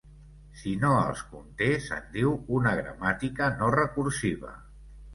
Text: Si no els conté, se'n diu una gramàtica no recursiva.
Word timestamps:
Si 0.61 0.71
no 0.83 0.89
els 1.01 1.21
conté, 1.33 1.69
se'n 1.89 2.09
diu 2.17 2.33
una 2.59 2.75
gramàtica 2.83 3.55
no 3.63 3.73
recursiva. 3.81 4.61